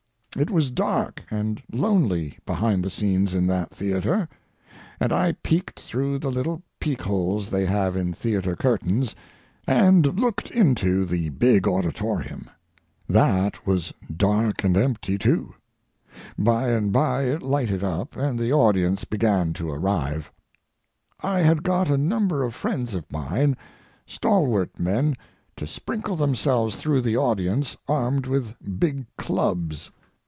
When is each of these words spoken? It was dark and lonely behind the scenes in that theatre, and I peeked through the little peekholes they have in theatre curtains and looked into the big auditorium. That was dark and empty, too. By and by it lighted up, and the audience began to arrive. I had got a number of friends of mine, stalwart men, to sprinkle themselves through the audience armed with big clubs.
It 0.37 0.49
was 0.49 0.71
dark 0.71 1.25
and 1.29 1.61
lonely 1.73 2.37
behind 2.45 2.85
the 2.85 2.89
scenes 2.89 3.33
in 3.33 3.47
that 3.47 3.71
theatre, 3.71 4.29
and 4.97 5.11
I 5.11 5.33
peeked 5.33 5.81
through 5.81 6.19
the 6.19 6.31
little 6.31 6.63
peekholes 6.79 7.49
they 7.49 7.65
have 7.65 7.97
in 7.97 8.13
theatre 8.13 8.55
curtains 8.55 9.13
and 9.67 10.17
looked 10.17 10.49
into 10.49 11.03
the 11.03 11.27
big 11.31 11.67
auditorium. 11.67 12.49
That 13.09 13.67
was 13.67 13.93
dark 14.15 14.63
and 14.63 14.77
empty, 14.77 15.17
too. 15.17 15.53
By 16.39 16.69
and 16.69 16.93
by 16.93 17.23
it 17.23 17.41
lighted 17.43 17.83
up, 17.83 18.15
and 18.15 18.39
the 18.39 18.53
audience 18.53 19.03
began 19.03 19.51
to 19.55 19.69
arrive. 19.69 20.31
I 21.21 21.39
had 21.41 21.61
got 21.61 21.89
a 21.89 21.97
number 21.97 22.43
of 22.43 22.55
friends 22.55 22.93
of 22.95 23.03
mine, 23.11 23.57
stalwart 24.07 24.79
men, 24.79 25.17
to 25.57 25.67
sprinkle 25.67 26.15
themselves 26.15 26.77
through 26.77 27.01
the 27.01 27.17
audience 27.17 27.75
armed 27.89 28.27
with 28.27 28.55
big 28.79 29.05
clubs. 29.17 29.91